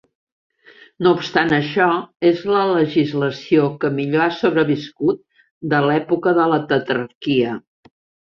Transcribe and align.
No 1.07 1.09
obstant 1.15 1.51
això, 1.57 1.89
és 2.29 2.39
la 2.53 2.63
legislació 2.69 3.67
que 3.83 3.91
millor 3.99 4.25
ha 4.29 4.33
sobreviscut 4.39 5.21
de 5.75 5.83
l'època 5.89 6.33
de 6.39 6.47
la 6.55 6.61
tetrarquia. 6.73 7.53